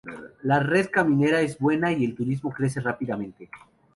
[0.41, 3.51] La red caminera es buena y el turismo crece rápidamente.